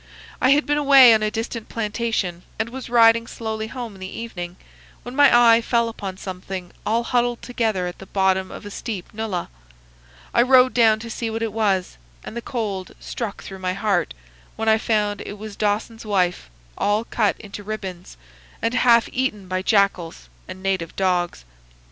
I 0.41 0.49
had 0.49 0.65
been 0.65 0.79
away 0.79 1.13
on 1.13 1.21
a 1.21 1.29
distant 1.29 1.69
plantation, 1.69 2.41
and 2.57 2.69
was 2.69 2.89
riding 2.89 3.27
slowly 3.27 3.67
home 3.67 3.93
in 3.93 3.99
the 4.01 4.09
evening, 4.19 4.55
when 5.03 5.15
my 5.15 5.29
eye 5.31 5.61
fell 5.61 5.87
upon 5.89 6.17
something 6.17 6.71
all 6.87 7.03
huddled 7.03 7.43
together 7.43 7.85
at 7.85 7.99
the 7.99 8.07
bottom 8.07 8.49
of 8.49 8.65
a 8.65 8.71
steep 8.71 9.13
nullah. 9.13 9.47
I 10.33 10.41
rode 10.41 10.73
down 10.73 10.97
to 11.01 11.09
see 11.11 11.29
what 11.29 11.43
it 11.43 11.53
was, 11.53 11.97
and 12.23 12.35
the 12.35 12.41
cold 12.41 12.93
struck 12.99 13.43
through 13.43 13.59
my 13.59 13.73
heart 13.73 14.15
when 14.55 14.67
I 14.67 14.79
found 14.79 15.21
it 15.21 15.37
was 15.37 15.55
Dawson's 15.55 16.03
wife, 16.03 16.49
all 16.79 17.03
cut 17.03 17.37
into 17.39 17.61
ribbons, 17.63 18.17
and 18.59 18.73
half 18.73 19.07
eaten 19.11 19.47
by 19.47 19.61
jackals 19.61 20.29
and 20.47 20.63
native 20.63 20.95
dogs. 20.95 21.45